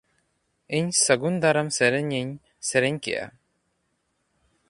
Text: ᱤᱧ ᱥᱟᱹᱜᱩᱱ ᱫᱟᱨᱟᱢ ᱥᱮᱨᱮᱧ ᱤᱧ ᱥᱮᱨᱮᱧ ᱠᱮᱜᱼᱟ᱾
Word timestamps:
ᱤᱧ 0.77 0.87
ᱥᱟᱹᱜᱩᱱ 1.03 1.37
ᱫᱟᱨᱟᱢ 1.43 1.69
ᱥᱮᱨᱮᱧ 1.77 2.13
ᱤᱧ 2.21 2.31
ᱥᱮᱨᱮᱧ 2.69 2.99
ᱠᱮᱜᱼᱟ᱾ 3.05 3.27